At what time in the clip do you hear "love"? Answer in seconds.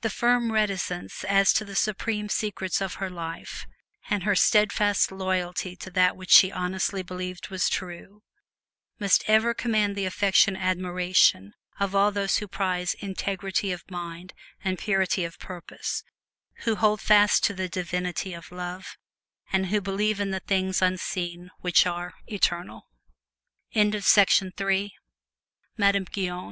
18.52-18.96